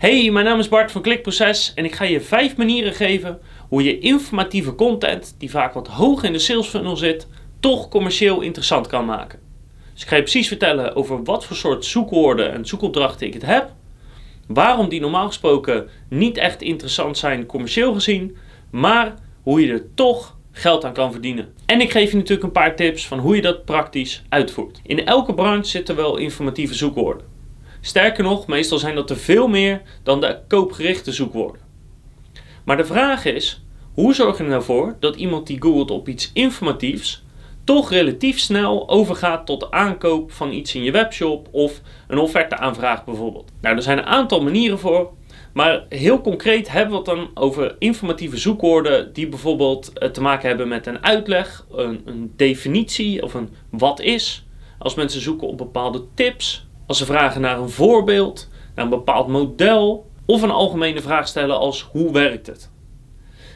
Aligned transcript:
Hey, 0.00 0.30
mijn 0.30 0.44
naam 0.44 0.58
is 0.58 0.68
Bart 0.68 0.92
van 0.92 1.02
Klikproces 1.02 1.72
en 1.74 1.84
ik 1.84 1.94
ga 1.94 2.04
je 2.04 2.20
vijf 2.20 2.56
manieren 2.56 2.92
geven 2.92 3.38
hoe 3.68 3.82
je 3.82 3.98
informatieve 3.98 4.74
content, 4.74 5.34
die 5.38 5.50
vaak 5.50 5.74
wat 5.74 5.88
hoog 5.88 6.22
in 6.22 6.32
de 6.32 6.38
sales 6.38 6.66
funnel 6.66 6.96
zit, 6.96 7.26
toch 7.58 7.88
commercieel 7.88 8.40
interessant 8.40 8.86
kan 8.86 9.04
maken. 9.04 9.38
Dus 9.92 10.02
ik 10.02 10.08
ga 10.08 10.16
je 10.16 10.22
precies 10.22 10.48
vertellen 10.48 10.96
over 10.96 11.24
wat 11.24 11.44
voor 11.44 11.56
soort 11.56 11.84
zoekwoorden 11.84 12.52
en 12.52 12.66
zoekopdrachten 12.66 13.26
ik 13.26 13.32
het 13.32 13.46
heb, 13.46 13.72
waarom 14.46 14.88
die 14.88 15.00
normaal 15.00 15.26
gesproken 15.26 15.88
niet 16.08 16.36
echt 16.36 16.62
interessant 16.62 17.18
zijn 17.18 17.46
commercieel 17.46 17.92
gezien, 17.92 18.36
maar 18.70 19.14
hoe 19.42 19.60
je 19.60 19.72
er 19.72 19.94
toch 19.94 20.36
geld 20.52 20.84
aan 20.84 20.92
kan 20.92 21.12
verdienen. 21.12 21.54
En 21.66 21.80
ik 21.80 21.90
geef 21.90 22.10
je 22.10 22.16
natuurlijk 22.16 22.46
een 22.46 22.52
paar 22.52 22.76
tips 22.76 23.06
van 23.06 23.18
hoe 23.18 23.36
je 23.36 23.42
dat 23.42 23.64
praktisch 23.64 24.22
uitvoert. 24.28 24.80
In 24.82 25.06
elke 25.06 25.34
branche 25.34 25.70
zitten 25.70 25.96
wel 25.96 26.16
informatieve 26.16 26.74
zoekwoorden. 26.74 27.39
Sterker 27.80 28.24
nog, 28.24 28.46
meestal 28.46 28.78
zijn 28.78 28.94
dat 28.94 29.10
er 29.10 29.16
veel 29.16 29.48
meer 29.48 29.82
dan 30.02 30.20
de 30.20 30.38
koopgerichte 30.48 31.12
zoekwoorden. 31.12 31.60
Maar 32.64 32.76
de 32.76 32.84
vraag 32.84 33.24
is, 33.24 33.62
hoe 33.94 34.14
zorg 34.14 34.38
je 34.38 34.44
ervoor 34.44 34.84
nou 34.86 34.96
dat 35.00 35.16
iemand 35.16 35.46
die 35.46 35.62
googelt 35.62 35.90
op 35.90 36.08
iets 36.08 36.30
informatiefs 36.34 37.24
toch 37.64 37.90
relatief 37.90 38.38
snel 38.38 38.88
overgaat 38.88 39.46
tot 39.46 39.70
aankoop 39.70 40.32
van 40.32 40.52
iets 40.52 40.74
in 40.74 40.82
je 40.82 40.90
webshop 40.90 41.48
of 41.50 41.80
een 42.08 42.18
offerte 42.18 42.56
aanvraag 42.56 43.04
bijvoorbeeld? 43.04 43.52
Nou, 43.60 43.76
er 43.76 43.82
zijn 43.82 43.98
een 43.98 44.06
aantal 44.06 44.42
manieren 44.42 44.78
voor. 44.78 45.12
Maar 45.52 45.84
heel 45.88 46.20
concreet 46.20 46.70
hebben 46.70 46.90
we 46.90 46.96
het 46.96 47.06
dan 47.06 47.30
over 47.34 47.76
informatieve 47.78 48.36
zoekwoorden 48.36 49.12
die 49.12 49.28
bijvoorbeeld 49.28 49.92
eh, 49.92 50.08
te 50.08 50.20
maken 50.20 50.48
hebben 50.48 50.68
met 50.68 50.86
een 50.86 51.04
uitleg, 51.04 51.66
een, 51.72 52.02
een 52.04 52.32
definitie 52.36 53.22
of 53.22 53.34
een 53.34 53.48
wat 53.70 54.00
is. 54.00 54.46
Als 54.78 54.94
mensen 54.94 55.20
zoeken 55.20 55.48
op 55.48 55.58
bepaalde 55.58 56.04
tips, 56.14 56.66
als 56.90 56.98
ze 56.98 57.04
vragen 57.04 57.40
naar 57.40 57.58
een 57.58 57.70
voorbeeld, 57.70 58.48
naar 58.74 58.84
een 58.84 58.90
bepaald 58.90 59.28
model 59.28 60.06
of 60.26 60.42
een 60.42 60.50
algemene 60.50 61.00
vraag 61.00 61.28
stellen 61.28 61.58
als 61.58 61.88
hoe 61.92 62.12
werkt 62.12 62.46
het. 62.46 62.70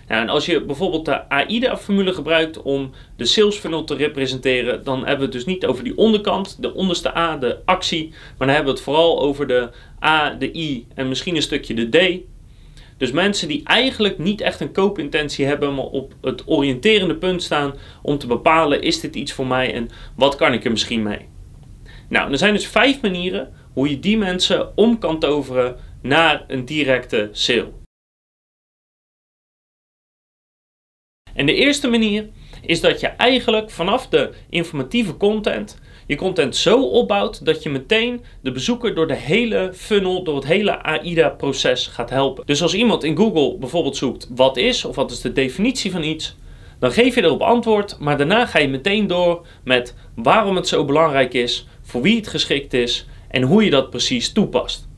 En 0.06 0.28
als 0.28 0.46
je 0.46 0.62
bijvoorbeeld 0.62 1.04
de 1.04 1.28
AIDA-formule 1.28 2.12
gebruikt 2.12 2.62
om 2.62 2.90
de 3.16 3.24
sales 3.24 3.56
funnel 3.56 3.84
te 3.84 3.94
representeren, 3.94 4.84
dan 4.84 4.98
hebben 4.98 5.16
we 5.16 5.22
het 5.22 5.32
dus 5.32 5.44
niet 5.44 5.66
over 5.66 5.84
die 5.84 5.96
onderkant, 5.96 6.62
de 6.62 6.74
onderste 6.74 7.16
A, 7.16 7.36
de 7.36 7.58
actie, 7.64 8.08
maar 8.08 8.46
dan 8.46 8.56
hebben 8.56 8.66
we 8.66 8.78
het 8.78 8.88
vooral 8.88 9.20
over 9.20 9.46
de 9.46 9.70
A, 10.04 10.30
de 10.30 10.56
I 10.56 10.86
en 10.94 11.08
misschien 11.08 11.36
een 11.36 11.42
stukje 11.42 11.74
de 11.74 11.88
D. 11.88 12.20
Dus 12.98 13.10
mensen 13.10 13.48
die 13.48 13.64
eigenlijk 13.64 14.18
niet 14.18 14.40
echt 14.40 14.60
een 14.60 14.72
koopintentie 14.72 15.46
hebben, 15.46 15.74
maar 15.74 15.84
op 15.84 16.14
het 16.20 16.42
oriënterende 16.46 17.16
punt 17.16 17.42
staan 17.42 17.74
om 18.02 18.18
te 18.18 18.26
bepalen: 18.26 18.82
is 18.82 19.00
dit 19.00 19.16
iets 19.16 19.32
voor 19.32 19.46
mij 19.46 19.74
en 19.74 19.88
wat 20.16 20.36
kan 20.36 20.52
ik 20.52 20.64
er 20.64 20.70
misschien 20.70 21.02
mee? 21.02 21.32
Nou, 22.08 22.30
er 22.30 22.38
zijn 22.38 22.54
dus 22.54 22.66
vijf 22.66 23.00
manieren 23.00 23.52
hoe 23.72 23.90
je 23.90 23.98
die 23.98 24.18
mensen 24.18 24.76
om 24.76 24.98
kan 24.98 25.18
toveren 25.18 25.76
naar 26.02 26.44
een 26.46 26.64
directe 26.64 27.28
sale. 27.32 27.72
En 31.34 31.46
de 31.46 31.54
eerste 31.54 31.88
manier 31.88 32.28
is 32.62 32.80
dat 32.80 33.00
je 33.00 33.06
eigenlijk 33.06 33.70
vanaf 33.70 34.08
de 34.08 34.32
informatieve 34.50 35.16
content 35.16 35.82
je 36.06 36.16
content 36.16 36.56
zo 36.56 36.82
opbouwt 36.82 37.44
dat 37.44 37.62
je 37.62 37.70
meteen 37.70 38.24
de 38.42 38.52
bezoeker 38.52 38.94
door 38.94 39.06
de 39.06 39.14
hele 39.14 39.70
funnel, 39.74 40.24
door 40.24 40.34
het 40.34 40.44
hele 40.44 40.82
AIDA-proces 40.82 41.86
gaat 41.86 42.10
helpen. 42.10 42.46
Dus 42.46 42.62
als 42.62 42.74
iemand 42.74 43.04
in 43.04 43.16
Google 43.16 43.58
bijvoorbeeld 43.58 43.96
zoekt 43.96 44.28
wat 44.34 44.56
is 44.56 44.84
of 44.84 44.96
wat 44.96 45.10
is 45.10 45.20
de 45.20 45.32
definitie 45.32 45.90
van 45.90 46.02
iets, 46.02 46.36
dan 46.78 46.92
geef 46.92 47.14
je 47.14 47.22
erop 47.22 47.40
antwoord, 47.40 47.98
maar 47.98 48.16
daarna 48.18 48.46
ga 48.46 48.58
je 48.58 48.68
meteen 48.68 49.06
door 49.06 49.46
met 49.64 49.96
waarom 50.14 50.56
het 50.56 50.68
zo 50.68 50.84
belangrijk 50.84 51.34
is, 51.34 51.66
voor 51.84 52.02
wie 52.02 52.16
het 52.16 52.28
geschikt 52.28 52.72
is 52.72 53.06
en 53.28 53.42
hoe 53.42 53.64
je 53.64 53.70
dat 53.70 53.90
precies 53.90 54.32
toepast. 54.32 54.88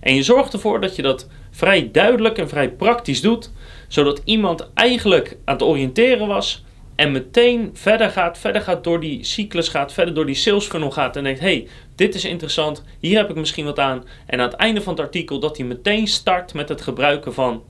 En 0.00 0.14
je 0.14 0.22
zorgt 0.22 0.52
ervoor 0.52 0.80
dat 0.80 0.96
je 0.96 1.02
dat 1.02 1.28
vrij 1.50 1.90
duidelijk 1.92 2.38
en 2.38 2.48
vrij 2.48 2.70
praktisch 2.70 3.20
doet, 3.20 3.50
zodat 3.88 4.20
iemand 4.24 4.70
eigenlijk 4.74 5.36
aan 5.44 5.54
het 5.54 5.62
oriënteren 5.62 6.26
was 6.26 6.64
en 6.94 7.12
meteen 7.12 7.70
verder 7.72 8.10
gaat, 8.10 8.38
verder 8.38 8.62
gaat 8.62 8.84
door 8.84 9.00
die 9.00 9.24
cyclus 9.24 9.68
gaat, 9.68 9.92
verder 9.92 10.14
door 10.14 10.26
die 10.26 10.34
sales 10.34 10.66
funnel 10.66 10.90
gaat 10.90 11.16
en 11.16 11.24
denkt, 11.24 11.40
hey, 11.40 11.68
dit 11.94 12.14
is 12.14 12.24
interessant, 12.24 12.84
hier 13.00 13.16
heb 13.16 13.30
ik 13.30 13.36
misschien 13.36 13.64
wat 13.64 13.78
aan. 13.78 14.04
En 14.26 14.40
aan 14.40 14.48
het 14.48 14.56
einde 14.56 14.82
van 14.82 14.92
het 14.92 15.02
artikel 15.02 15.38
dat 15.38 15.56
hij 15.56 15.66
meteen 15.66 16.06
start 16.06 16.54
met 16.54 16.68
het 16.68 16.80
gebruiken 16.80 17.34
van 17.34 17.62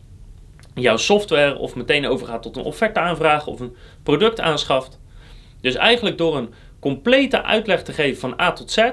jouw 0.75 0.96
software 0.96 1.58
of 1.58 1.75
meteen 1.75 2.06
overgaat 2.06 2.42
tot 2.42 2.56
een 2.56 2.62
offerte 2.62 3.00
aanvraag 3.00 3.46
of 3.46 3.60
een 3.60 3.76
product 4.02 4.40
aanschaft. 4.40 4.98
Dus 5.60 5.75
eigenlijk 5.75 6.19
door 6.19 6.36
een 6.36 6.52
complete 6.80 7.42
uitleg 7.42 7.82
te 7.82 7.92
geven 7.92 8.20
van 8.20 8.40
A 8.40 8.52
tot 8.52 8.70
Z, 8.70 8.90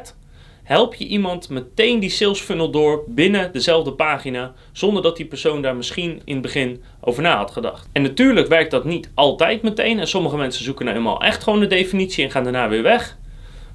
help 0.63 0.95
je 0.95 1.05
iemand 1.05 1.49
meteen 1.49 1.99
die 1.99 2.09
sales 2.09 2.39
funnel 2.39 2.71
door 2.71 3.03
binnen 3.07 3.51
dezelfde 3.51 3.93
pagina, 3.93 4.53
zonder 4.71 5.03
dat 5.03 5.17
die 5.17 5.25
persoon 5.25 5.61
daar 5.61 5.75
misschien 5.75 6.21
in 6.25 6.33
het 6.33 6.41
begin 6.41 6.83
over 7.01 7.21
na 7.21 7.37
had 7.37 7.51
gedacht. 7.51 7.87
En 7.91 8.01
natuurlijk 8.01 8.47
werkt 8.47 8.71
dat 8.71 8.85
niet 8.85 9.11
altijd 9.13 9.61
meteen 9.61 9.99
en 9.99 10.07
sommige 10.07 10.37
mensen 10.37 10.63
zoeken 10.63 10.85
nou 10.85 10.97
eenmaal 10.97 11.21
echt 11.21 11.43
gewoon 11.43 11.59
de 11.59 11.67
definitie 11.67 12.23
en 12.23 12.31
gaan 12.31 12.43
daarna 12.43 12.69
weer 12.69 12.83
weg. 12.83 13.17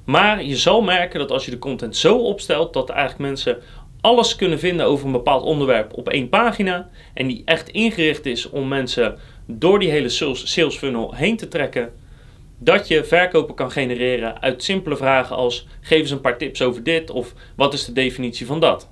Maar 0.05 0.43
je 0.43 0.57
zal 0.57 0.81
merken 0.81 1.19
dat 1.19 1.31
als 1.31 1.45
je 1.45 1.51
de 1.51 1.59
content 1.59 1.97
zo 1.97 2.17
opstelt 2.17 2.73
dat 2.73 2.89
eigenlijk 2.89 3.19
mensen 3.19 3.57
alles 4.01 4.35
kunnen 4.35 4.59
vinden 4.59 4.85
over 4.85 5.05
een 5.05 5.11
bepaald 5.11 5.43
onderwerp 5.43 5.97
op 5.97 6.09
één 6.09 6.29
pagina 6.29 6.89
en 7.13 7.27
die 7.27 7.41
echt 7.45 7.69
ingericht 7.69 8.25
is 8.25 8.49
om 8.49 8.67
mensen 8.67 9.17
door 9.45 9.79
die 9.79 9.89
hele 9.89 10.09
sales, 10.09 10.51
sales 10.53 10.77
funnel 10.77 11.13
heen 11.15 11.37
te 11.37 11.47
trekken, 11.47 11.93
dat 12.63 12.87
je 12.87 13.03
verkopen 13.03 13.55
kan 13.55 13.71
genereren 13.71 14.41
uit 14.41 14.63
simpele 14.63 14.97
vragen 14.97 15.35
als 15.35 15.67
geef 15.81 15.99
eens 15.99 16.11
een 16.11 16.21
paar 16.21 16.37
tips 16.37 16.61
over 16.61 16.83
dit 16.83 17.09
of 17.09 17.33
wat 17.55 17.73
is 17.73 17.85
de 17.85 17.93
definitie 17.93 18.45
van 18.45 18.59
dat. 18.59 18.89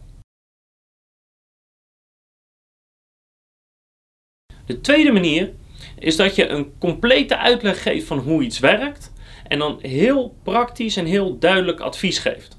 De 4.65 4.81
tweede 4.81 5.11
manier 5.11 5.53
is 5.99 6.15
dat 6.15 6.35
je 6.35 6.47
een 6.47 6.77
complete 6.77 7.37
uitleg 7.37 7.81
geeft 7.81 8.07
van 8.07 8.17
hoe 8.17 8.43
iets 8.43 8.59
werkt 8.59 9.13
en 9.47 9.59
dan 9.59 9.79
heel 9.81 10.35
praktisch 10.43 10.97
en 10.97 11.05
heel 11.05 11.39
duidelijk 11.39 11.79
advies 11.79 12.19
geeft. 12.19 12.57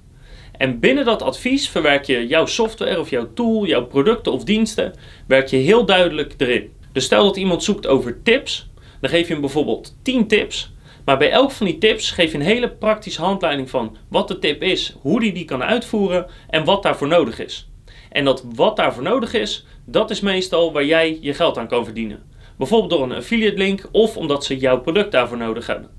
En 0.57 0.81
binnen 0.81 1.05
dat 1.05 1.23
advies 1.23 1.69
verwerk 1.69 2.05
je 2.05 2.27
jouw 2.27 2.47
software 2.47 3.01
of 3.01 3.11
jouw 3.11 3.33
tool, 3.33 3.67
jouw 3.67 3.87
producten 3.87 4.33
of 4.33 4.45
diensten, 4.45 4.95
werk 5.27 5.47
je 5.47 5.57
heel 5.57 5.85
duidelijk 5.85 6.35
erin. 6.37 6.73
Dus 6.93 7.05
stel 7.05 7.25
dat 7.25 7.37
iemand 7.37 7.65
zoekt 7.65 7.87
over 7.87 8.23
tips, 8.23 8.71
dan 9.01 9.11
geef 9.11 9.27
je 9.27 9.33
hem 9.33 9.41
bijvoorbeeld 9.41 9.97
10 10.03 10.27
tips 10.27 10.73
maar 11.05 11.19
bij 11.19 11.31
elk 11.31 11.51
van 11.51 11.67
die 11.67 11.79
tips 11.79 12.11
geef 12.11 12.33
je 12.33 12.39
een 12.39 12.45
hele 12.45 12.71
praktische 12.71 13.23
handleiding 13.23 13.71
van 13.71 13.97
wat 14.09 14.29
de 14.29 14.39
tip 14.39 14.63
is, 14.63 14.97
hoe 15.01 15.21
die 15.21 15.33
die 15.33 15.45
kan 15.45 15.63
uitvoeren 15.63 16.27
en 16.49 16.65
wat 16.65 16.83
daarvoor 16.83 17.09
nodig 17.09 17.39
is. 17.39 17.69
En 18.11 18.25
dat 18.25 18.45
wat 18.55 18.77
daarvoor 18.77 19.03
nodig 19.03 19.33
is, 19.33 19.67
dat 19.85 20.11
is 20.11 20.21
meestal 20.21 20.73
waar 20.73 20.85
jij 20.85 21.19
je 21.21 21.35
geld 21.35 21.59
aan 21.59 21.69
kan 21.69 21.85
verdienen. 21.85 22.23
Bijvoorbeeld 22.59 22.91
door 22.91 23.03
een 23.03 23.17
affiliate 23.17 23.57
link 23.57 23.89
of 23.93 24.17
omdat 24.17 24.45
ze 24.45 24.57
jouw 24.57 24.81
product 24.81 25.13
daarvoor 25.13 25.37
nodig 25.37 25.67
hebben. 25.67 25.91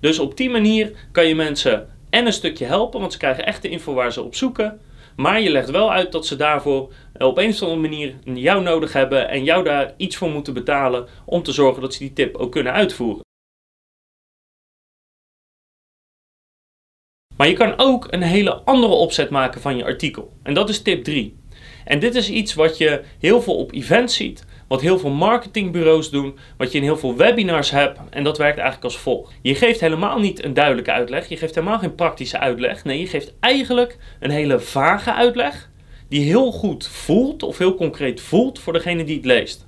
Dus 0.00 0.18
op 0.18 0.36
die 0.36 0.50
manier 0.50 0.92
kan 1.12 1.26
je 1.26 1.34
mensen 1.34 1.88
en 2.10 2.26
een 2.26 2.32
stukje 2.32 2.64
helpen, 2.64 3.00
want 3.00 3.12
ze 3.12 3.18
krijgen 3.18 3.46
echt 3.46 3.62
de 3.62 3.68
info 3.68 3.94
waar 3.94 4.12
ze 4.12 4.22
op 4.22 4.34
zoeken. 4.34 4.80
Maar 5.16 5.40
je 5.40 5.50
legt 5.50 5.70
wel 5.70 5.92
uit 5.92 6.12
dat 6.12 6.26
ze 6.26 6.36
daarvoor 6.36 6.92
op 7.18 7.38
een 7.38 7.50
of 7.50 7.62
andere 7.62 7.80
manier 7.80 8.14
jou 8.24 8.62
nodig 8.62 8.92
hebben 8.92 9.28
en 9.28 9.44
jou 9.44 9.64
daar 9.64 9.94
iets 9.96 10.16
voor 10.16 10.30
moeten 10.30 10.54
betalen 10.54 11.06
om 11.24 11.42
te 11.42 11.52
zorgen 11.52 11.82
dat 11.82 11.92
ze 11.92 11.98
die 11.98 12.12
tip 12.12 12.36
ook 12.36 12.52
kunnen 12.52 12.72
uitvoeren. 12.72 13.22
Maar 17.42 17.50
je 17.50 17.56
kan 17.56 17.74
ook 17.76 18.06
een 18.10 18.22
hele 18.22 18.54
andere 18.54 18.92
opzet 18.92 19.30
maken 19.30 19.60
van 19.60 19.76
je 19.76 19.84
artikel. 19.84 20.32
En 20.42 20.54
dat 20.54 20.68
is 20.68 20.82
tip 20.82 21.04
3. 21.04 21.36
En 21.84 21.98
dit 21.98 22.14
is 22.14 22.30
iets 22.30 22.54
wat 22.54 22.78
je 22.78 23.02
heel 23.18 23.42
veel 23.42 23.56
op 23.56 23.72
events 23.72 24.16
ziet, 24.16 24.44
wat 24.68 24.80
heel 24.80 24.98
veel 24.98 25.10
marketingbureaus 25.10 26.10
doen, 26.10 26.38
wat 26.56 26.72
je 26.72 26.78
in 26.78 26.84
heel 26.84 26.96
veel 26.96 27.16
webinars 27.16 27.70
hebt. 27.70 28.00
En 28.10 28.24
dat 28.24 28.38
werkt 28.38 28.58
eigenlijk 28.58 28.84
als 28.84 29.02
volgt. 29.02 29.32
Je 29.42 29.54
geeft 29.54 29.80
helemaal 29.80 30.18
niet 30.18 30.44
een 30.44 30.54
duidelijke 30.54 30.92
uitleg, 30.92 31.28
je 31.28 31.36
geeft 31.36 31.54
helemaal 31.54 31.78
geen 31.78 31.94
praktische 31.94 32.38
uitleg. 32.38 32.84
Nee, 32.84 33.00
je 33.00 33.06
geeft 33.06 33.34
eigenlijk 33.40 33.98
een 34.20 34.30
hele 34.30 34.60
vage 34.60 35.14
uitleg 35.14 35.70
die 36.08 36.24
heel 36.24 36.52
goed 36.52 36.88
voelt 36.88 37.42
of 37.42 37.58
heel 37.58 37.74
concreet 37.74 38.20
voelt 38.20 38.58
voor 38.58 38.72
degene 38.72 39.04
die 39.04 39.16
het 39.16 39.24
leest. 39.24 39.66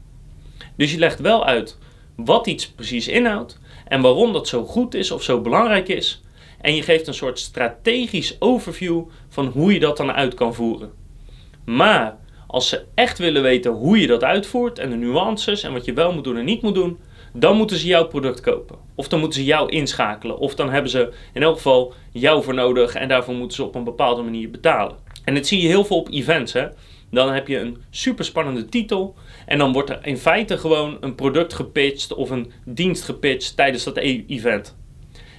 Dus 0.76 0.92
je 0.92 0.98
legt 0.98 1.20
wel 1.20 1.46
uit 1.46 1.78
wat 2.16 2.46
iets 2.46 2.70
precies 2.70 3.08
inhoudt 3.08 3.60
en 3.88 4.00
waarom 4.00 4.32
dat 4.32 4.48
zo 4.48 4.64
goed 4.64 4.94
is 4.94 5.10
of 5.10 5.22
zo 5.22 5.40
belangrijk 5.40 5.88
is. 5.88 6.23
En 6.64 6.74
je 6.74 6.82
geeft 6.82 7.06
een 7.06 7.14
soort 7.14 7.38
strategisch 7.38 8.36
overview 8.38 9.02
van 9.28 9.46
hoe 9.46 9.72
je 9.72 9.80
dat 9.80 9.96
dan 9.96 10.12
uit 10.12 10.34
kan 10.34 10.54
voeren. 10.54 10.92
Maar 11.64 12.18
als 12.46 12.68
ze 12.68 12.84
echt 12.94 13.18
willen 13.18 13.42
weten 13.42 13.72
hoe 13.72 14.00
je 14.00 14.06
dat 14.06 14.24
uitvoert 14.24 14.78
en 14.78 14.90
de 14.90 14.96
nuances 14.96 15.62
en 15.62 15.72
wat 15.72 15.84
je 15.84 15.92
wel 15.92 16.12
moet 16.12 16.24
doen 16.24 16.36
en 16.36 16.44
niet 16.44 16.62
moet 16.62 16.74
doen, 16.74 16.98
dan 17.32 17.56
moeten 17.56 17.76
ze 17.76 17.86
jouw 17.86 18.06
product 18.06 18.40
kopen. 18.40 18.78
Of 18.94 19.08
dan 19.08 19.20
moeten 19.20 19.40
ze 19.40 19.44
jou 19.46 19.70
inschakelen. 19.70 20.38
Of 20.38 20.54
dan 20.54 20.70
hebben 20.70 20.90
ze 20.90 21.12
in 21.32 21.42
elk 21.42 21.56
geval 21.56 21.94
jou 22.12 22.42
voor 22.42 22.54
nodig 22.54 22.94
en 22.94 23.08
daarvoor 23.08 23.34
moeten 23.34 23.56
ze 23.56 23.64
op 23.64 23.74
een 23.74 23.84
bepaalde 23.84 24.22
manier 24.22 24.50
betalen. 24.50 24.96
En 25.24 25.34
dat 25.34 25.46
zie 25.46 25.62
je 25.62 25.68
heel 25.68 25.84
veel 25.84 25.98
op 25.98 26.08
events. 26.10 26.52
Hè? 26.52 26.66
Dan 27.10 27.32
heb 27.32 27.48
je 27.48 27.58
een 27.58 27.76
super 27.90 28.24
spannende 28.24 28.64
titel. 28.64 29.14
En 29.46 29.58
dan 29.58 29.72
wordt 29.72 29.90
er 29.90 29.98
in 30.02 30.18
feite 30.18 30.58
gewoon 30.58 30.96
een 31.00 31.14
product 31.14 31.54
gepitcht 31.54 32.14
of 32.14 32.30
een 32.30 32.52
dienst 32.64 33.02
gepitcht 33.02 33.56
tijdens 33.56 33.84
dat 33.84 33.96
event. 33.96 34.76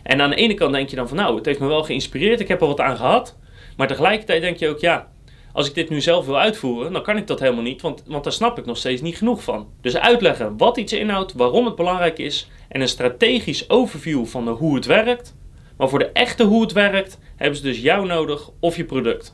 En 0.05 0.21
aan 0.21 0.29
de 0.29 0.35
ene 0.35 0.53
kant 0.53 0.73
denk 0.73 0.89
je 0.89 0.95
dan 0.95 1.07
van 1.07 1.17
nou, 1.17 1.35
het 1.35 1.45
heeft 1.45 1.59
me 1.59 1.67
wel 1.67 1.83
geïnspireerd, 1.83 2.39
ik 2.39 2.47
heb 2.47 2.61
er 2.61 2.67
wat 2.67 2.79
aan 2.79 2.97
gehad. 2.97 3.37
Maar 3.77 3.87
tegelijkertijd 3.87 4.41
denk 4.41 4.57
je 4.57 4.69
ook 4.69 4.79
ja, 4.79 5.11
als 5.53 5.67
ik 5.67 5.73
dit 5.75 5.89
nu 5.89 6.01
zelf 6.01 6.25
wil 6.25 6.39
uitvoeren, 6.39 6.93
dan 6.93 7.03
kan 7.03 7.17
ik 7.17 7.27
dat 7.27 7.39
helemaal 7.39 7.63
niet, 7.63 7.81
want, 7.81 8.03
want 8.07 8.23
daar 8.23 8.33
snap 8.33 8.57
ik 8.57 8.65
nog 8.65 8.77
steeds 8.77 9.01
niet 9.01 9.17
genoeg 9.17 9.43
van. 9.43 9.73
Dus 9.81 9.97
uitleggen 9.97 10.57
wat 10.57 10.77
iets 10.77 10.93
inhoudt, 10.93 11.33
waarom 11.33 11.65
het 11.65 11.75
belangrijk 11.75 12.17
is 12.17 12.49
en 12.69 12.81
een 12.81 12.87
strategisch 12.87 13.69
overview 13.69 14.25
van 14.25 14.47
hoe 14.47 14.75
het 14.75 14.85
werkt. 14.85 15.35
Maar 15.77 15.89
voor 15.89 15.99
de 15.99 16.11
echte 16.11 16.43
hoe 16.43 16.61
het 16.61 16.71
werkt, 16.71 17.19
hebben 17.35 17.57
ze 17.57 17.63
dus 17.63 17.79
jou 17.79 18.05
nodig 18.05 18.49
of 18.59 18.75
je 18.75 18.85
product. 18.85 19.31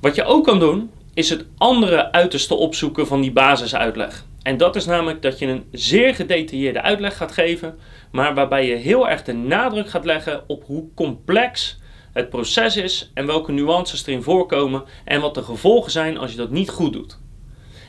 Wat 0.00 0.14
je 0.14 0.24
ook 0.24 0.44
kan 0.44 0.58
doen, 0.58 0.90
is 1.14 1.30
het 1.30 1.46
andere 1.56 2.12
uiterste 2.12 2.54
opzoeken 2.54 3.06
van 3.06 3.20
die 3.20 3.32
basisuitleg. 3.32 4.27
En 4.42 4.56
dat 4.56 4.76
is 4.76 4.86
namelijk 4.86 5.22
dat 5.22 5.38
je 5.38 5.46
een 5.46 5.64
zeer 5.72 6.14
gedetailleerde 6.14 6.82
uitleg 6.82 7.16
gaat 7.16 7.32
geven, 7.32 7.78
maar 8.12 8.34
waarbij 8.34 8.66
je 8.66 8.74
heel 8.74 9.08
erg 9.08 9.22
de 9.22 9.32
nadruk 9.32 9.90
gaat 9.90 10.04
leggen 10.04 10.44
op 10.46 10.64
hoe 10.64 10.88
complex 10.94 11.78
het 12.12 12.28
proces 12.28 12.76
is 12.76 13.10
en 13.14 13.26
welke 13.26 13.52
nuances 13.52 14.06
erin 14.06 14.22
voorkomen 14.22 14.84
en 15.04 15.20
wat 15.20 15.34
de 15.34 15.42
gevolgen 15.42 15.90
zijn 15.90 16.18
als 16.18 16.30
je 16.30 16.36
dat 16.36 16.50
niet 16.50 16.70
goed 16.70 16.92
doet. 16.92 17.18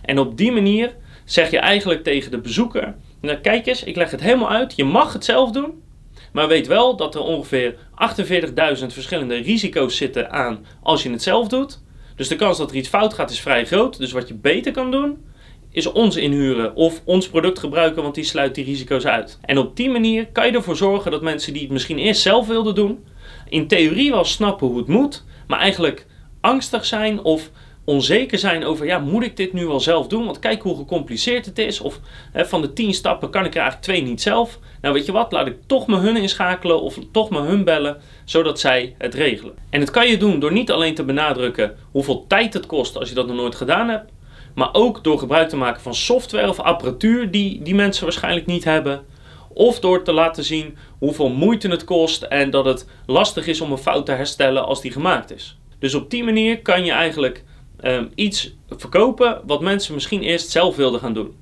En 0.01 0.19
op 0.19 0.37
die 0.37 0.51
manier 0.51 0.95
zeg 1.25 1.51
je 1.51 1.59
eigenlijk 1.59 2.03
tegen 2.03 2.31
de 2.31 2.39
bezoeker: 2.39 2.95
nou, 3.21 3.37
kijk 3.37 3.65
eens, 3.65 3.83
ik 3.83 3.95
leg 3.95 4.11
het 4.11 4.21
helemaal 4.21 4.49
uit, 4.49 4.75
je 4.75 4.83
mag 4.83 5.13
het 5.13 5.25
zelf 5.25 5.51
doen, 5.51 5.83
maar 6.31 6.47
weet 6.47 6.67
wel 6.67 6.95
dat 6.95 7.15
er 7.15 7.21
ongeveer 7.21 7.75
48.000 7.75 8.85
verschillende 8.85 9.35
risico's 9.35 9.97
zitten 9.97 10.31
aan 10.31 10.65
als 10.83 11.03
je 11.03 11.11
het 11.11 11.23
zelf 11.23 11.47
doet. 11.47 11.81
Dus 12.15 12.27
de 12.27 12.35
kans 12.35 12.57
dat 12.57 12.69
er 12.69 12.75
iets 12.75 12.89
fout 12.89 13.13
gaat 13.13 13.31
is 13.31 13.39
vrij 13.39 13.65
groot. 13.65 13.97
Dus 13.97 14.11
wat 14.11 14.27
je 14.27 14.33
beter 14.33 14.71
kan 14.71 14.91
doen, 14.91 15.25
is 15.71 15.91
ons 15.91 16.15
inhuren 16.15 16.75
of 16.75 17.01
ons 17.05 17.29
product 17.29 17.59
gebruiken, 17.59 18.03
want 18.03 18.15
die 18.15 18.23
sluit 18.23 18.55
die 18.55 18.65
risico's 18.65 19.05
uit. 19.05 19.39
En 19.41 19.57
op 19.57 19.75
die 19.75 19.89
manier 19.89 20.27
kan 20.27 20.45
je 20.45 20.51
ervoor 20.51 20.75
zorgen 20.75 21.11
dat 21.11 21.21
mensen 21.21 21.53
die 21.53 21.61
het 21.61 21.71
misschien 21.71 21.97
eerst 21.97 22.21
zelf 22.21 22.47
wilden 22.47 22.75
doen, 22.75 23.03
in 23.49 23.67
theorie 23.67 24.11
wel 24.11 24.25
snappen 24.25 24.67
hoe 24.67 24.77
het 24.77 24.87
moet, 24.87 25.23
maar 25.47 25.59
eigenlijk 25.59 26.05
angstig 26.41 26.85
zijn 26.85 27.23
of 27.23 27.51
onzeker 27.89 28.37
zijn 28.37 28.65
over, 28.65 28.85
ja, 28.85 28.99
moet 28.99 29.23
ik 29.23 29.37
dit 29.37 29.53
nu 29.53 29.67
wel 29.67 29.79
zelf 29.79 30.07
doen? 30.07 30.25
Want 30.25 30.39
kijk 30.39 30.61
hoe 30.61 30.75
gecompliceerd 30.75 31.45
het 31.45 31.57
is. 31.57 31.81
Of 31.81 31.99
hè, 32.31 32.45
van 32.45 32.61
de 32.61 32.73
tien 32.73 32.93
stappen 32.93 33.29
kan 33.29 33.45
ik 33.45 33.51
er 33.55 33.61
eigenlijk 33.61 33.83
twee 33.83 34.01
niet 34.01 34.21
zelf. 34.21 34.59
Nou, 34.81 34.93
weet 34.93 35.05
je 35.05 35.11
wat, 35.11 35.31
laat 35.31 35.47
ik 35.47 35.57
toch 35.65 35.87
mijn 35.87 36.01
hun 36.01 36.17
inschakelen 36.17 36.81
of 36.81 36.97
toch 37.11 37.29
mijn 37.29 37.43
hun 37.43 37.63
bellen, 37.63 37.97
zodat 38.25 38.59
zij 38.59 38.95
het 38.97 39.13
regelen. 39.13 39.53
En 39.69 39.79
dat 39.79 39.91
kan 39.91 40.07
je 40.07 40.17
doen 40.17 40.39
door 40.39 40.51
niet 40.51 40.71
alleen 40.71 40.95
te 40.95 41.03
benadrukken 41.03 41.75
hoeveel 41.91 42.25
tijd 42.27 42.53
het 42.53 42.65
kost 42.65 42.97
als 42.97 43.09
je 43.09 43.15
dat 43.15 43.27
nog 43.27 43.35
nooit 43.35 43.55
gedaan 43.55 43.89
hebt, 43.89 44.11
maar 44.59 44.69
ook 44.73 45.03
door 45.03 45.19
gebruik 45.19 45.49
te 45.49 45.55
maken 45.55 45.81
van 45.81 45.95
software 45.95 46.49
of 46.49 46.59
apparatuur 46.59 47.31
die 47.31 47.61
die 47.61 47.75
mensen 47.75 48.03
waarschijnlijk 48.03 48.45
niet 48.45 48.63
hebben. 48.63 49.05
Of 49.53 49.79
door 49.79 50.03
te 50.03 50.11
laten 50.11 50.43
zien 50.43 50.77
hoeveel 50.97 51.29
moeite 51.29 51.67
het 51.67 51.83
kost 51.83 52.21
en 52.21 52.49
dat 52.49 52.65
het 52.65 52.87
lastig 53.05 53.47
is 53.47 53.61
om 53.61 53.71
een 53.71 53.77
fout 53.77 54.05
te 54.05 54.11
herstellen 54.11 54.65
als 54.65 54.81
die 54.81 54.91
gemaakt 54.91 55.31
is. 55.31 55.57
Dus 55.79 55.93
op 55.93 56.09
die 56.09 56.23
manier 56.23 56.61
kan 56.61 56.85
je 56.85 56.91
eigenlijk 56.91 57.43
um, 57.81 58.11
iets 58.15 58.53
verkopen 58.69 59.41
wat 59.45 59.61
mensen 59.61 59.93
misschien 59.93 60.21
eerst 60.21 60.49
zelf 60.49 60.75
wilden 60.75 60.99
gaan 60.99 61.13
doen. 61.13 61.35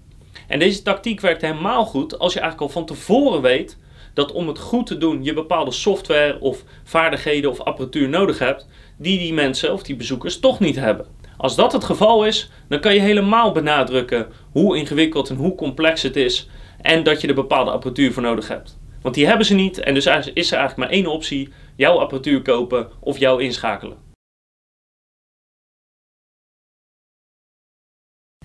En 0.47 0.59
deze 0.59 0.81
tactiek 0.81 1.21
werkt 1.21 1.41
helemaal 1.41 1.85
goed 1.85 2.19
als 2.19 2.33
je 2.33 2.39
eigenlijk 2.39 2.69
al 2.71 2.79
van 2.79 2.87
tevoren 2.87 3.41
weet 3.41 3.77
dat 4.13 4.31
om 4.31 4.47
het 4.47 4.59
goed 4.59 4.85
te 4.85 4.97
doen 4.97 5.23
je 5.23 5.33
bepaalde 5.33 5.71
software 5.71 6.39
of 6.39 6.63
vaardigheden 6.83 7.49
of 7.49 7.59
apparatuur 7.59 8.09
nodig 8.09 8.39
hebt 8.39 8.67
die 8.97 9.19
die 9.19 9.33
mensen 9.33 9.73
of 9.73 9.83
die 9.83 9.95
bezoekers 9.95 10.39
toch 10.39 10.59
niet 10.59 10.75
hebben. 10.75 11.16
Als 11.37 11.55
dat 11.55 11.71
het 11.71 11.83
geval 11.83 12.25
is, 12.25 12.49
dan 12.69 12.79
kan 12.79 12.93
je 12.93 12.99
helemaal 12.99 13.51
benadrukken 13.51 14.27
hoe 14.51 14.77
ingewikkeld 14.77 15.29
en 15.29 15.35
hoe 15.35 15.55
complex 15.55 16.01
het 16.01 16.15
is 16.15 16.49
en 16.81 17.03
dat 17.03 17.21
je 17.21 17.27
er 17.27 17.33
bepaalde 17.33 17.71
apparatuur 17.71 18.13
voor 18.13 18.23
nodig 18.23 18.47
hebt. 18.47 18.79
Want 19.01 19.15
die 19.15 19.27
hebben 19.27 19.45
ze 19.45 19.53
niet 19.53 19.79
en 19.79 19.93
dus 19.93 20.05
is 20.05 20.51
er 20.51 20.57
eigenlijk 20.57 20.75
maar 20.77 20.89
één 20.89 21.07
optie: 21.07 21.49
jouw 21.75 21.97
apparatuur 21.97 22.41
kopen 22.41 22.89
of 22.99 23.17
jou 23.17 23.43
inschakelen. 23.43 23.97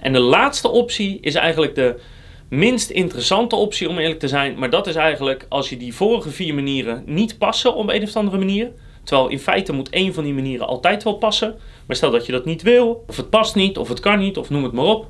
En 0.01 0.13
de 0.13 0.21
laatste 0.21 0.69
optie 0.69 1.21
is 1.21 1.35
eigenlijk 1.35 1.75
de 1.75 2.01
minst 2.49 2.91
interessante 2.91 3.57
optie 3.57 3.89
om 3.89 3.99
eerlijk 3.99 4.21
te 4.21 4.29
zijn. 4.29 4.59
Maar 4.59 4.71
dat 4.71 4.87
is 4.87 4.95
eigenlijk 4.95 5.47
als 5.49 5.69
je 5.69 5.77
die 5.77 5.95
vorige 5.95 6.31
vier 6.31 6.55
manieren 6.55 7.03
niet 7.07 7.39
passen 7.39 7.75
op 7.75 7.89
een 7.89 8.03
of 8.03 8.17
andere 8.17 8.39
manier. 8.39 8.73
Terwijl 9.05 9.29
in 9.29 9.39
feite 9.39 9.73
moet 9.73 9.91
één 9.91 10.15
van 10.15 10.25
die 10.25 10.35
manieren 10.35 10.67
altijd 10.67 11.03
wel 11.03 11.15
passen. 11.15 11.57
Maar 11.87 11.97
stel 11.97 12.11
dat 12.11 12.27
je 12.27 12.33
dat 12.33 12.45
niet 12.45 12.63
wil, 12.63 13.05
of 13.07 13.17
het 13.17 13.31
past 13.31 13.55
niet, 13.55 13.79
of 13.79 13.89
het 13.89 14.01
kan 14.01 14.19
niet, 14.19 14.37
of 14.37 14.51
noem 14.51 14.63
het 14.63 14.73
maar 14.73 14.85
op. 14.85 15.07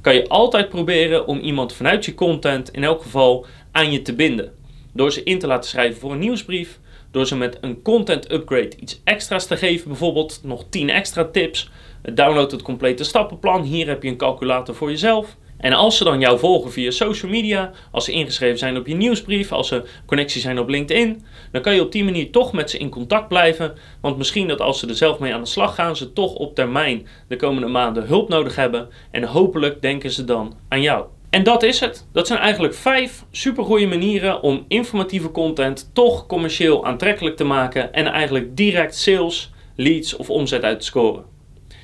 Kan 0.00 0.14
je 0.14 0.28
altijd 0.28 0.68
proberen 0.68 1.26
om 1.26 1.38
iemand 1.38 1.72
vanuit 1.72 2.04
je 2.04 2.14
content 2.14 2.70
in 2.70 2.84
elk 2.84 3.02
geval 3.02 3.46
aan 3.72 3.92
je 3.92 4.02
te 4.02 4.14
binden. 4.14 4.52
Door 4.92 5.12
ze 5.12 5.22
in 5.22 5.38
te 5.38 5.46
laten 5.46 5.70
schrijven 5.70 6.00
voor 6.00 6.12
een 6.12 6.18
nieuwsbrief. 6.18 6.80
Door 7.10 7.26
ze 7.26 7.36
met 7.36 7.58
een 7.60 7.82
content 7.82 8.32
upgrade 8.32 8.76
iets 8.80 9.00
extra's 9.04 9.46
te 9.46 9.56
geven. 9.56 9.88
Bijvoorbeeld 9.88 10.40
nog 10.42 10.64
10 10.68 10.90
extra 10.90 11.24
tips. 11.24 11.70
Download 12.14 12.50
het 12.50 12.62
complete 12.62 13.04
stappenplan. 13.04 13.62
Hier 13.62 13.86
heb 13.86 14.02
je 14.02 14.08
een 14.08 14.16
calculator 14.16 14.74
voor 14.74 14.90
jezelf. 14.90 15.36
En 15.62 15.72
als 15.72 15.96
ze 15.96 16.04
dan 16.04 16.20
jou 16.20 16.38
volgen 16.38 16.72
via 16.72 16.90
social 16.90 17.30
media, 17.30 17.70
als 17.90 18.04
ze 18.04 18.12
ingeschreven 18.12 18.58
zijn 18.58 18.76
op 18.76 18.86
je 18.86 18.94
nieuwsbrief, 18.94 19.52
als 19.52 19.68
ze 19.68 19.84
connectie 20.06 20.40
zijn 20.40 20.58
op 20.58 20.68
LinkedIn, 20.68 21.24
dan 21.52 21.62
kan 21.62 21.74
je 21.74 21.80
op 21.80 21.92
die 21.92 22.04
manier 22.04 22.30
toch 22.30 22.52
met 22.52 22.70
ze 22.70 22.78
in 22.78 22.88
contact 22.88 23.28
blijven. 23.28 23.74
Want 24.00 24.16
misschien 24.16 24.48
dat 24.48 24.60
als 24.60 24.78
ze 24.78 24.88
er 24.88 24.94
zelf 24.94 25.18
mee 25.18 25.34
aan 25.34 25.40
de 25.40 25.46
slag 25.46 25.74
gaan, 25.74 25.96
ze 25.96 26.12
toch 26.12 26.34
op 26.34 26.54
termijn 26.54 27.06
de 27.28 27.36
komende 27.36 27.68
maanden 27.68 28.06
hulp 28.06 28.28
nodig 28.28 28.56
hebben. 28.56 28.88
En 29.10 29.24
hopelijk 29.24 29.82
denken 29.82 30.10
ze 30.10 30.24
dan 30.24 30.54
aan 30.68 30.82
jou. 30.82 31.04
En 31.30 31.42
dat 31.42 31.62
is 31.62 31.80
het. 31.80 32.06
Dat 32.12 32.26
zijn 32.26 32.38
eigenlijk 32.38 32.74
vijf 32.74 33.24
supergoeie 33.30 33.86
manieren 33.86 34.42
om 34.42 34.64
informatieve 34.68 35.30
content 35.30 35.90
toch 35.92 36.26
commercieel 36.26 36.84
aantrekkelijk 36.84 37.36
te 37.36 37.44
maken 37.44 37.92
en 37.92 38.06
eigenlijk 38.06 38.56
direct 38.56 38.96
sales, 38.96 39.50
leads 39.76 40.16
of 40.16 40.30
omzet 40.30 40.62
uit 40.62 40.80
te 40.80 40.86
scoren. 40.86 41.24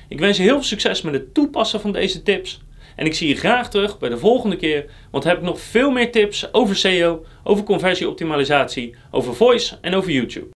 Ik 0.09 0.19
wens 0.19 0.37
je 0.37 0.43
heel 0.43 0.53
veel 0.53 0.63
succes 0.63 1.01
met 1.01 1.13
het 1.13 1.33
toepassen 1.33 1.81
van 1.81 1.91
deze 1.91 2.23
tips. 2.23 2.61
En 2.99 3.05
ik 3.05 3.13
zie 3.13 3.27
je 3.27 3.35
graag 3.35 3.69
terug 3.69 3.99
bij 3.99 4.09
de 4.09 4.17
volgende 4.17 4.55
keer, 4.55 4.85
want 5.11 5.23
heb 5.23 5.37
ik 5.37 5.43
nog 5.43 5.59
veel 5.61 5.91
meer 5.91 6.11
tips 6.11 6.53
over 6.53 6.75
SEO, 6.75 7.25
over 7.43 7.63
conversieoptimalisatie, 7.63 8.95
over 9.11 9.35
voice 9.35 9.77
en 9.81 9.95
over 9.95 10.11
YouTube. 10.11 10.47